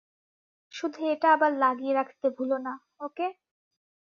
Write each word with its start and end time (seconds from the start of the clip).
শুধু 0.73 0.99
এটা 1.13 1.27
আবার 1.33 1.51
লাগিয়ে 1.57 1.93
রাখতে 1.93 2.25
ভুলো 2.37 2.57
না, 2.57 2.73
ওকে? 2.99 3.27